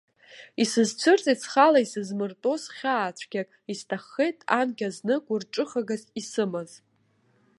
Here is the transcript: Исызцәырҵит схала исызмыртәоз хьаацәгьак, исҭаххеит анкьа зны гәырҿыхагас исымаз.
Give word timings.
Исызцәырҵит 0.61 1.39
схала 1.43 1.79
исызмыртәоз 1.81 2.63
хьаацәгьак, 2.75 3.49
исҭаххеит 3.71 4.37
анкьа 4.59 4.89
зны 4.95 5.15
гәырҿыхагас 5.25 6.03
исымаз. 6.19 6.71